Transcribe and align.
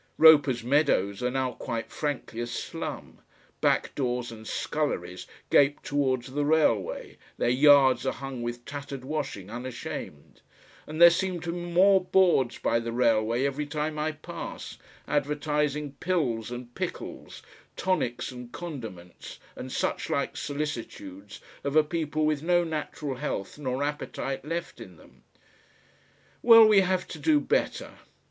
Roper's 0.17 0.63
meadows 0.63 1.21
are 1.21 1.29
now 1.29 1.51
quite 1.51 1.91
frankly 1.91 2.39
a 2.39 2.47
slum; 2.47 3.19
back 3.61 3.93
doors 3.93 4.31
and 4.31 4.47
sculleries 4.47 5.27
gape 5.51 5.79
towards 5.83 6.31
the 6.31 6.43
railway, 6.43 7.19
their 7.37 7.51
yards 7.51 8.03
are 8.07 8.13
hung 8.13 8.41
with 8.41 8.65
tattered 8.65 9.05
washing 9.05 9.51
unashamed; 9.51 10.41
and 10.87 10.99
there 10.99 11.11
seem 11.11 11.39
to 11.41 11.51
be 11.51 11.59
more 11.59 12.03
boards 12.03 12.57
by 12.57 12.79
the 12.79 12.91
railway 12.91 13.45
every 13.45 13.67
time 13.67 13.99
I 13.99 14.13
pass, 14.13 14.79
advertising 15.07 15.91
pills 15.99 16.49
and 16.49 16.73
pickles, 16.73 17.43
tonics 17.75 18.31
and 18.31 18.51
condiments, 18.51 19.37
and 19.55 19.69
suchlike 19.71 20.35
solicitudes 20.35 21.41
of 21.63 21.75
a 21.75 21.83
people 21.83 22.25
with 22.25 22.41
no 22.41 22.63
natural 22.63 23.17
health 23.17 23.59
nor 23.59 23.83
appetite 23.83 24.43
left 24.43 24.81
in 24.81 24.97
them.... 24.97 25.21
Well, 26.41 26.67
we 26.67 26.79
have 26.79 27.07
to 27.09 27.19
do 27.19 27.39
better. 27.39 27.91